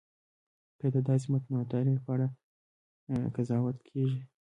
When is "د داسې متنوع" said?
0.95-1.63